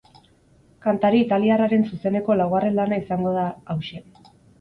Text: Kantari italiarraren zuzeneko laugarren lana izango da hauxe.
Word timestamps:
Kantari 0.85 1.19
italiarraren 1.25 1.85
zuzeneko 1.89 2.37
laugarren 2.39 2.79
lana 2.81 2.99
izango 3.05 3.35
da 3.37 3.45
hauxe. 3.75 4.03